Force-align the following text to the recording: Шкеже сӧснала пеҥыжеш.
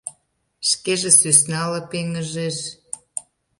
Шкеже 0.69 1.11
сӧснала 1.19 1.81
пеҥыжеш. 1.89 2.57